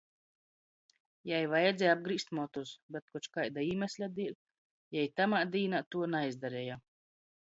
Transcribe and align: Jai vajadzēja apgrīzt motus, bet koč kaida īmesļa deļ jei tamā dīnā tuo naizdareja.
Jai 1.31 1.41
vajadzēja 1.49 1.91
apgrīzt 1.97 2.31
motus, 2.37 2.71
bet 2.95 3.11
koč 3.17 3.27
kaida 3.37 3.65
īmesļa 3.73 4.09
deļ 4.21 4.31
jei 4.97 5.05
tamā 5.21 5.43
dīnā 5.57 5.83
tuo 5.97 6.09
naizdareja. 6.15 6.79